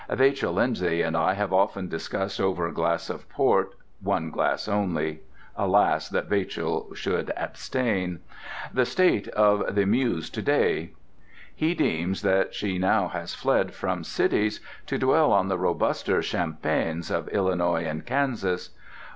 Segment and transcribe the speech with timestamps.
[0.09, 5.19] Vachel Lindsay and I have often discussed over a glass of port (one glass only:
[5.55, 8.17] alas, that Vachel should abstain!)
[8.73, 10.93] the state of the Muse to day.
[11.53, 17.11] He deems that she now has fled from cities to dwell on the robuster champaigns
[17.11, 18.71] of Illinois and Kansas.